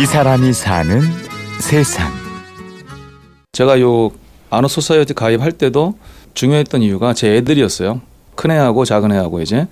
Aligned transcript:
이 0.00 0.06
사람이 0.06 0.52
사는 0.52 1.00
세상. 1.60 2.12
제가 3.52 3.80
요 3.80 4.10
아노 4.50 4.68
소사이어티 4.68 5.14
가입할 5.14 5.52
때도 5.52 5.94
중요했던 6.34 6.82
이유가 6.82 7.14
제 7.14 7.36
애들이었어요. 7.36 8.00
큰 8.34 8.50
애하고 8.50 8.84
작은 8.84 9.12
애하고 9.12 9.40
이제 9.40 9.68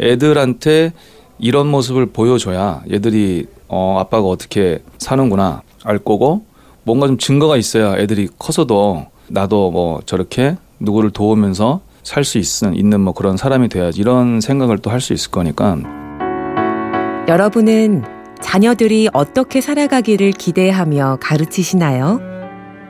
애들한테 0.00 0.92
이런 1.38 1.68
모습을 1.68 2.06
보여줘야 2.06 2.82
얘들이 2.92 3.46
어 3.68 3.96
아빠가 3.98 4.28
어떻게 4.28 4.82
사는구나 4.98 5.62
알 5.84 5.98
거고 5.98 6.44
뭔가 6.84 7.06
좀 7.06 7.16
증거가 7.16 7.56
있어야 7.56 7.96
애들이 7.96 8.28
커서도 8.38 9.06
나도 9.28 9.70
뭐 9.70 10.00
저렇게 10.04 10.56
누구를 10.80 11.10
도우면서 11.10 11.80
살 12.02 12.22
수 12.24 12.38
있는 12.38 13.00
뭐 13.00 13.14
그런 13.14 13.38
사람이 13.38 13.70
돼야지 13.70 14.02
이런 14.02 14.42
생각을 14.42 14.78
또 14.78 14.90
할 14.90 15.00
수 15.00 15.14
있을 15.14 15.30
거니까 15.30 15.78
여러분은 17.26 18.04
자녀들이 18.44 19.08
어떻게 19.14 19.62
살아가기를 19.62 20.32
기대하며 20.32 21.16
가르치시나요? 21.20 22.20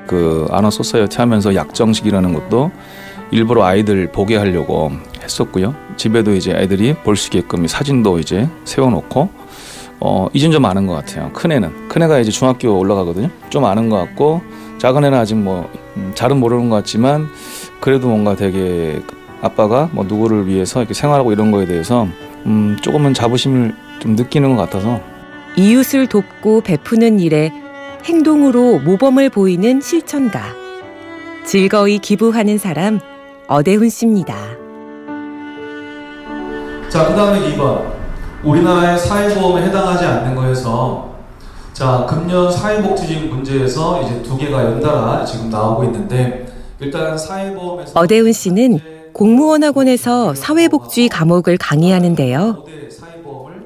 그 0.08 0.46
아너 0.50 0.68
소사이어티 0.68 1.16
하면서 1.18 1.54
약정식이라는 1.54 2.34
것도 2.34 2.72
일부러 3.30 3.62
아이들 3.64 4.10
보게 4.10 4.36
하려고 4.36 4.90
했었고요. 5.22 5.74
집에도 5.96 6.34
이제 6.34 6.50
애들이 6.50 6.95
볼 7.04 7.14
수 7.16 7.28
있게끔 7.28 7.68
사진도 7.68 8.18
이제 8.18 8.48
세워놓고 8.64 9.30
어 10.00 10.26
이젠 10.34 10.50
좀 10.50 10.64
아는 10.64 10.88
것 10.88 10.95
같아요. 10.95 11.30
큰 11.32 11.52
애는 11.52 11.88
큰 11.88 12.02
애가 12.02 12.18
이제 12.18 12.32
중학교 12.32 12.76
올라가거든요. 12.76 13.30
좀 13.48 13.64
아는 13.64 13.88
것 13.88 13.96
같고 13.96 14.42
작은 14.78 15.04
애는 15.04 15.16
아직 15.16 15.36
뭐 15.36 15.70
음, 15.96 16.10
잘은 16.16 16.38
모르는 16.40 16.68
것 16.68 16.76
같지만 16.76 17.28
그래도 17.80 18.09
뭔가 18.09 18.34
되게 18.34 19.00
아빠가 19.40 19.88
뭐 19.92 20.04
누구를 20.04 20.48
위해서 20.48 20.80
이렇게 20.80 20.95
생활하고 20.95 21.30
이런 21.32 21.52
거에 21.52 21.64
대해서 21.64 22.09
음 22.45 22.76
조금은 22.82 23.14
자부심을 23.14 23.73
좀 24.00 24.16
느끼는 24.16 24.56
것 24.56 24.62
같아서 24.62 25.00
이웃을 25.56 26.08
돕고 26.08 26.62
베푸는 26.62 27.20
일에 27.20 27.52
행동으로 28.04 28.80
모범을 28.80 29.30
보이는 29.30 29.80
실천가. 29.80 30.42
즐거이 31.46 31.98
기부하는 31.98 32.59
사람 32.59 32.98
어대훈 33.46 33.88
씨입니다. 33.88 34.34
자, 36.88 37.06
그 37.06 37.14
다음에 37.14 37.40
2번. 37.54 37.84
우리나라의 38.42 38.98
사회보험에 38.98 39.66
해당하지 39.66 40.04
않는 40.04 40.34
거에서 40.34 41.14
자, 41.73 42.07
금년 42.09 42.51
사회복지직 42.52 43.29
문제에서 43.29 44.02
이제 44.02 44.23
두 44.23 44.36
개가 44.36 44.62
연달아 44.64 45.24
지금 45.24 45.51
나오고 45.51 45.84
있는데 45.84 46.46
일단 46.79 47.16
사회보험에서 47.16 47.98
어대훈 47.98 48.32
씨는 48.32 48.80
공무원 49.12 49.62
학원에서 49.64 50.34
사회복지 50.34 51.09
과목을 51.09 51.57
강의하는데요. 51.57 52.64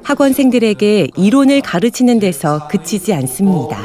학원생들에게 0.08 1.08
이론을 1.18 1.60
가르치는 1.60 2.18
데서 2.18 2.66
그치지 2.68 3.12
않습니다. 3.12 3.78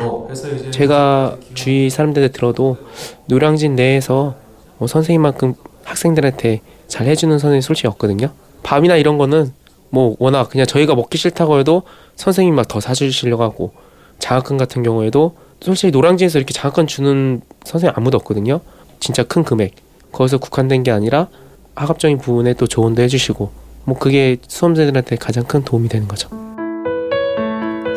제가 0.71 1.35
주위 1.53 1.89
사람들한테 1.89 2.31
들어도 2.31 2.77
노량진 3.25 3.75
내에서 3.75 4.35
뭐 4.77 4.87
선생님만큼 4.87 5.55
학생들한테 5.83 6.61
잘 6.87 7.07
해주는 7.07 7.37
선생님 7.37 7.59
솔직히 7.59 7.89
없거든요. 7.89 8.29
밥이나 8.63 8.95
이런 8.95 9.17
거는 9.17 9.51
뭐 9.89 10.15
워낙 10.17 10.47
그냥 10.49 10.65
저희가 10.65 10.95
먹기 10.95 11.17
싫다고 11.17 11.59
해도 11.59 11.83
선생님 12.15 12.55
막 12.55 12.69
더 12.69 12.79
사주시려고 12.79 13.43
하고 13.43 13.73
장학금 14.19 14.57
같은 14.57 14.81
경우에도 14.81 15.35
솔직히 15.59 15.91
노량진에서 15.91 16.39
이렇게 16.39 16.53
장학금 16.53 16.87
주는 16.87 17.41
선생님 17.65 17.93
아무도 17.97 18.15
없거든요. 18.19 18.61
진짜 19.01 19.23
큰 19.23 19.43
금액. 19.43 19.75
거기서 20.13 20.37
국한된 20.37 20.83
게 20.83 20.91
아니라 20.91 21.27
학업적인 21.75 22.19
부분에 22.19 22.53
또 22.53 22.65
조언도 22.65 23.01
해주시고 23.01 23.62
뭐 23.85 23.97
그게 23.97 24.37
수험생들한테 24.47 25.15
가장 25.17 25.43
큰 25.43 25.63
도움이 25.63 25.89
되는 25.89 26.07
거죠. 26.07 26.29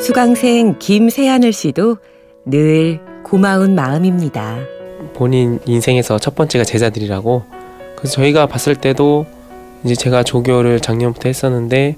수강생 0.01 0.79
김세하늘 0.79 1.53
씨도 1.53 1.99
늘 2.45 3.01
고마운 3.25 3.75
마음입니다. 3.75 4.59
본인 5.15 5.59
인생에서 5.65 6.19
첫 6.19 6.35
번째가 6.35 6.65
제자들이라고 6.65 7.43
그래서 7.97 8.15
저희가 8.15 8.47
봤을 8.47 8.75
때도 8.75 9.27
이제 9.85 9.95
제가 9.95 10.23
조교를 10.23 10.81
작년부터 10.81 11.29
했었는데 11.29 11.97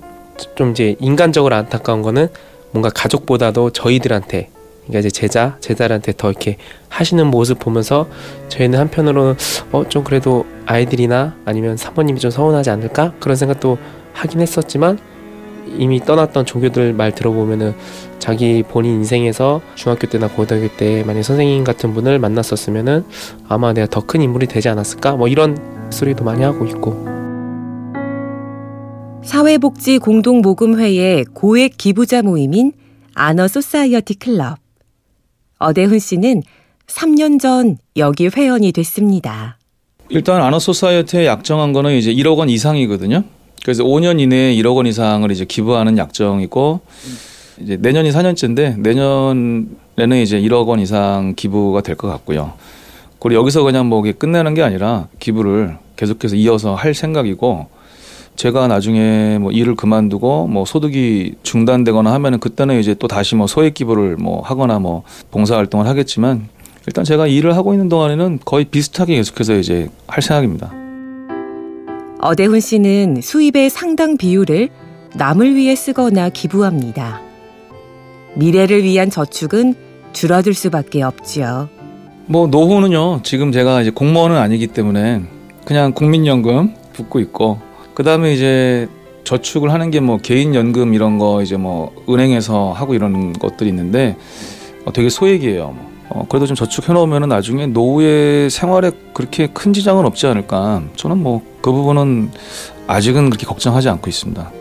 좀 0.54 0.70
이제 0.70 0.94
인간적으로 1.00 1.54
안타까운 1.54 2.02
거는 2.02 2.28
뭔가 2.70 2.90
가족보다도 2.90 3.70
저희들한테 3.70 4.50
그러니까 4.88 5.00
이제 5.00 5.10
제자 5.10 5.56
제자들한테 5.60 6.14
더 6.16 6.30
이렇게 6.30 6.56
하시는 6.88 7.26
모습 7.26 7.58
보면서 7.58 8.08
저희는 8.48 8.78
한편으로 8.78 9.36
어좀 9.72 10.02
그래도 10.04 10.44
아이들이나 10.66 11.36
아니면 11.44 11.76
사모님이 11.76 12.18
좀 12.20 12.30
서운하지 12.30 12.70
않을까? 12.70 13.12
그런 13.20 13.36
생각도 13.36 13.78
하긴 14.14 14.40
했었지만 14.40 14.98
이미 15.76 16.00
떠났던 16.00 16.46
조교들 16.46 16.94
말 16.94 17.12
들어보면은 17.14 17.74
자기 18.18 18.62
본인 18.66 18.94
인생에서 18.94 19.60
중학교 19.74 20.06
때나 20.08 20.28
고등학교 20.28 20.68
때 20.76 21.04
만약 21.06 21.22
선생님 21.22 21.62
같은 21.62 21.92
분을 21.94 22.18
만났었으면은 22.18 23.04
아마 23.48 23.72
내가 23.74 23.86
더 23.86 24.00
큰 24.00 24.22
인물이 24.22 24.46
되지 24.46 24.70
않았을까? 24.70 25.16
뭐 25.16 25.28
이런 25.28 25.58
소리도 25.90 26.24
많이 26.24 26.42
하고 26.42 26.64
있고. 26.64 27.18
사회복지 29.22 29.98
공동모금회의 29.98 31.26
고액 31.34 31.76
기부자 31.76 32.22
모임인 32.22 32.72
아너 33.14 33.46
소사이어티 33.46 34.14
클럽 34.14 34.56
어대훈 35.58 35.98
씨는 35.98 36.42
3년 36.86 37.40
전 37.40 37.78
여기 37.96 38.28
회원이 38.28 38.72
됐습니다. 38.72 39.58
일단 40.08 40.40
아너 40.42 40.58
소사이어티에 40.58 41.26
약정한 41.26 41.72
거는 41.72 41.94
이제 41.96 42.12
1억 42.14 42.38
원 42.38 42.48
이상이거든요. 42.48 43.24
그래서 43.62 43.84
5년 43.84 44.20
이내에 44.20 44.54
1억 44.56 44.76
원 44.76 44.86
이상을 44.86 45.30
이제 45.30 45.44
기부하는 45.44 45.98
약정이고 45.98 46.80
이제 47.60 47.76
내년이 47.76 48.10
4년째인데 48.10 48.78
내년에는 48.78 50.22
이제 50.22 50.40
1억 50.40 50.66
원 50.66 50.80
이상 50.80 51.34
기부가 51.36 51.82
될 51.82 51.96
것 51.96 52.08
같고요. 52.08 52.54
그리고 53.18 53.40
여기서 53.40 53.64
그냥 53.64 53.86
뭐 53.86 54.02
끝내는 54.02 54.54
게 54.54 54.62
아니라 54.62 55.08
기부를 55.18 55.76
계속해서 55.96 56.36
이어서 56.36 56.74
할 56.76 56.94
생각이고 56.94 57.66
제가 58.38 58.68
나중에 58.68 59.38
뭐 59.40 59.50
일을 59.50 59.74
그만두고 59.74 60.46
뭐 60.46 60.64
소득이 60.64 61.34
중단되거나 61.42 62.12
하면은 62.14 62.38
그때는 62.38 62.78
이제 62.78 62.94
또 62.94 63.08
다시 63.08 63.34
뭐 63.34 63.48
소액 63.48 63.74
기부를 63.74 64.16
뭐 64.16 64.42
하거나 64.42 64.78
뭐 64.78 65.02
봉사 65.32 65.56
활동을 65.56 65.88
하겠지만 65.88 66.48
일단 66.86 67.02
제가 67.04 67.26
일을 67.26 67.56
하고 67.56 67.74
있는 67.74 67.88
동안에는 67.88 68.38
거의 68.44 68.64
비슷하게 68.66 69.16
계속해서 69.16 69.56
이제 69.56 69.88
할 70.06 70.22
생각입니다. 70.22 70.72
어대훈 72.20 72.60
씨는 72.60 73.22
수입의 73.22 73.70
상당 73.70 74.16
비율을 74.16 74.68
남을 75.16 75.56
위해 75.56 75.74
쓰거나 75.74 76.28
기부합니다. 76.28 77.20
미래를 78.36 78.84
위한 78.84 79.10
저축은 79.10 79.74
줄어들 80.12 80.54
수밖에 80.54 81.02
없지요. 81.02 81.68
뭐 82.26 82.46
노후는요. 82.46 83.22
지금 83.24 83.50
제가 83.50 83.82
이제 83.82 83.90
공무원은 83.90 84.36
아니기 84.36 84.68
때문에 84.68 85.22
그냥 85.64 85.92
국민연금 85.92 86.74
붙고 86.92 87.18
있고 87.18 87.67
그 87.98 88.04
다음에 88.04 88.32
이제 88.32 88.88
저축을 89.24 89.72
하는 89.72 89.90
게 89.90 89.98
뭐 89.98 90.18
개인 90.18 90.54
연금 90.54 90.94
이런 90.94 91.18
거 91.18 91.42
이제 91.42 91.56
뭐 91.56 91.92
은행에서 92.08 92.70
하고 92.72 92.94
이런 92.94 93.32
것들이 93.32 93.68
있는데 93.70 94.16
어, 94.84 94.92
되게 94.92 95.08
소액이에요. 95.08 95.64
뭐. 95.64 95.90
어, 96.10 96.26
그래도 96.28 96.46
좀 96.46 96.54
저축해 96.54 96.92
놓으면 96.92 97.28
나중에 97.28 97.66
노후의 97.66 98.50
생활에 98.50 98.92
그렇게 99.12 99.48
큰 99.48 99.72
지장은 99.72 100.06
없지 100.06 100.28
않을까. 100.28 100.82
저는 100.94 101.18
뭐 101.18 101.42
그 101.60 101.72
부분은 101.72 102.30
아직은 102.86 103.30
그렇게 103.30 103.44
걱정하지 103.44 103.88
않고 103.88 104.08
있습니다. 104.08 104.52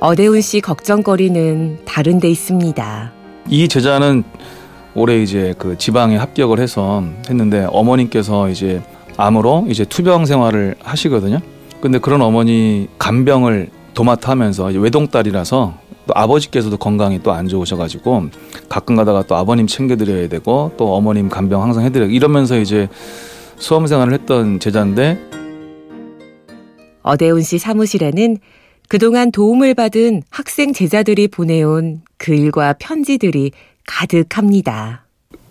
어대훈 0.00 0.40
씨 0.40 0.62
걱정거리는 0.62 1.80
다른 1.84 2.18
데 2.18 2.30
있습니다. 2.30 3.12
이 3.50 3.68
제자는 3.68 4.24
올해 4.94 5.22
이제 5.22 5.54
그 5.58 5.76
지방에 5.76 6.16
합격을 6.16 6.58
해서 6.60 7.04
했는데 7.28 7.66
어머님께서 7.70 8.48
이제 8.48 8.82
암으로 9.18 9.66
이제 9.68 9.84
투병 9.84 10.24
생활을 10.24 10.76
하시거든요. 10.82 11.40
근데 11.84 11.98
그런 11.98 12.22
어머니 12.22 12.88
간병을 12.98 13.68
도맡아 13.92 14.30
하면서 14.30 14.64
외동딸이라서 14.64 15.74
또 16.06 16.12
아버지께서도 16.16 16.78
건강이 16.78 17.22
또 17.22 17.30
안 17.30 17.46
좋으셔가지고 17.46 18.28
가끔 18.70 18.96
가다가 18.96 19.22
또 19.24 19.36
아버님 19.36 19.66
챙겨드려야 19.66 20.30
되고 20.30 20.72
또 20.78 20.94
어머님 20.94 21.28
간병 21.28 21.62
항상 21.62 21.84
해드려 21.84 22.06
이러면서 22.06 22.58
이제 22.58 22.88
수험 23.58 23.86
생활을 23.86 24.14
했던 24.14 24.60
제자인데 24.60 25.18
어대훈 27.02 27.42
씨 27.42 27.58
사무실에는 27.58 28.38
그동안 28.88 29.30
도움을 29.30 29.74
받은 29.74 30.22
학생 30.30 30.72
제자들이 30.72 31.28
보내온 31.28 32.00
글과 32.16 32.76
편지들이 32.78 33.50
가득합니다. 33.86 35.04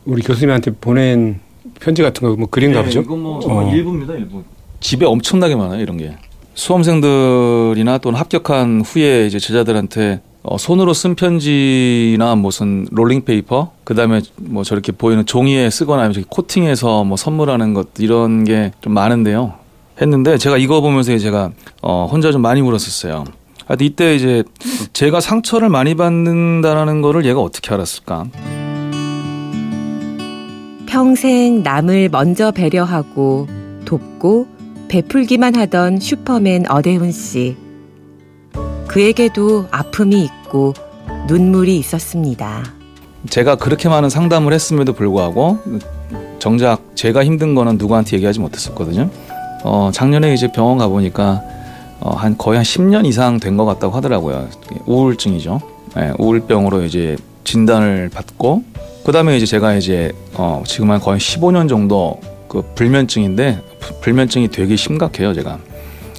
우리 0.06 0.24
교수님한테 0.24 0.72
보낸 0.82 1.40
편지 1.80 2.02
같은 2.02 2.28
거 2.28 2.36
뭐 2.36 2.48
그런가 2.50 2.80
네, 2.80 2.86
보죠? 2.86 3.02
이거 3.02 3.16
뭐 3.16 3.40
어. 3.46 3.72
일부입니다, 3.72 4.16
일부. 4.16 4.44
집에 4.84 5.06
엄청나게 5.06 5.56
많아요 5.56 5.82
이런 5.82 5.98
게. 5.98 6.16
수험생들이나 6.56 7.98
또는 8.00 8.20
합격한 8.20 8.82
후에 8.86 9.26
이제 9.26 9.40
제자들한테 9.40 10.22
어, 10.44 10.58
손으로 10.58 10.94
쓴 10.94 11.16
편지나 11.16 12.36
무슨 12.36 12.86
롤링페이퍼 12.92 13.72
그다음에 13.86 14.22
뭐 14.36 14.64
저렇게 14.64 14.92
보이는 14.92 15.26
종이에 15.26 15.70
쓰거나 15.70 16.02
아니면 16.04 16.14
저기 16.14 16.26
코팅해서 16.30 17.06
뭐 17.06 17.16
선물하는 17.18 17.74
것 17.74 17.88
이런 17.98 18.44
게 18.44 18.72
좀 18.82 18.94
많은데요. 18.94 19.54
했는데 20.02 20.38
제가 20.38 20.58
이거 20.58 20.82
보면서 20.82 21.18
제가 21.18 21.52
어, 21.82 22.08
혼자 22.12 22.32
좀 22.32 22.42
많이 22.42 22.60
울었었어요. 22.62 23.24
아, 23.68 23.76
이때 23.80 24.14
이제 24.16 24.44
제가 24.92 25.22
상처를 25.22 25.70
많이 25.70 25.96
받는다라는 25.96 27.02
거를 27.02 27.26
얘가 27.26 27.40
어떻게 27.40 27.74
알았을까? 27.74 28.26
평생 30.86 31.64
남을 31.64 32.10
먼저 32.10 32.52
배려하고 32.52 33.48
돕고 33.86 34.48
베풀기만 34.94 35.56
하던 35.56 36.00
슈퍼맨 36.00 36.70
어대훈 36.70 37.12
씨. 37.12 37.58
그에게도 38.88 39.66
아픔이 39.72 40.24
있고 40.24 40.76
눈물이 41.28 41.78
있었습니다. 41.80 42.64
제가 43.28 43.56
그렇게 43.56 43.90
많은 43.90 44.12
상담을 44.12 44.54
했음에도 44.54 44.94
불구하고 44.94 45.58
정작 46.38 46.92
제가 46.94 47.26
힘든 47.26 47.56
거는 47.56 47.80
누구한테 47.80 48.18
얘기하지 48.18 48.40
못했었거든요. 48.40 49.10
어, 49.64 49.90
작년에 49.92 50.32
이제 50.36 50.52
병원 50.52 50.78
가 50.78 50.88
보니까 50.88 51.42
어, 52.00 52.12
한 52.16 52.38
거의 52.38 52.58
한 52.58 52.64
10년 52.64 53.08
이상 53.08 53.40
된 53.40 53.58
것 53.58 53.66
같다고 53.66 53.96
하더라고요. 53.96 54.48
우울증이죠. 54.86 55.60
네, 55.96 56.14
우울병으로 56.20 56.84
이제 56.84 57.18
진단을 57.46 58.10
받고 58.14 58.64
그다음에 59.08 59.38
이제 59.38 59.48
제가 59.48 59.74
이제 59.74 60.12
어, 60.36 60.62
지금 60.68 60.92
한 60.92 61.00
거의 61.00 61.20
15년 61.20 61.68
정도 61.68 62.20
그 62.54 62.62
불면증인데 62.76 63.60
부- 63.80 64.00
불면증이 64.02 64.50
되게 64.50 64.76
심각해요, 64.76 65.34
제가. 65.34 65.58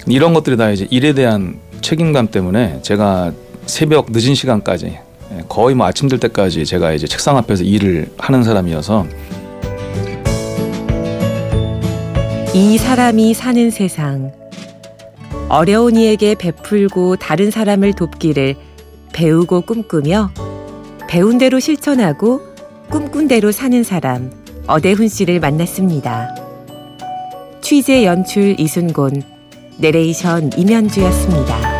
이런 0.05 0.33
것들이 0.33 0.57
다 0.57 0.69
이제 0.69 0.85
일에 0.91 1.13
대한 1.13 1.57
책임감 1.79 2.27
때문에 2.27 2.79
제가 2.81 3.31
새벽 3.65 4.07
늦은 4.11 4.35
시간까지 4.35 4.85
예, 4.87 5.43
거의 5.47 5.75
뭐 5.75 5.87
아침 5.87 6.09
들 6.09 6.19
때까지 6.19 6.65
제가 6.65 6.91
이제 6.93 7.07
책상 7.07 7.37
앞에서 7.37 7.63
일을 7.63 8.11
하는 8.17 8.43
사람이어서 8.43 9.07
이 12.53 12.77
사람이 12.77 13.33
사는 13.33 13.71
세상. 13.71 14.31
어려운 15.49 15.95
이에게 15.95 16.35
베풀고 16.35 17.15
다른 17.17 17.49
사람을 17.49 17.93
돕기를 17.93 18.55
배우고 19.13 19.61
꿈꾸며 19.61 20.31
배운 21.07 21.37
대로 21.37 21.59
실천하고 21.59 22.41
꿈꾼 22.89 23.27
대로 23.27 23.51
사는 23.51 23.83
사람 23.83 24.31
어대훈 24.67 25.07
씨를 25.07 25.39
만났습니다. 25.39 26.35
취재 27.61 28.05
연출 28.05 28.59
이순곤, 28.59 29.21
내레이션 29.77 30.51
임현주였습니다. 30.57 31.74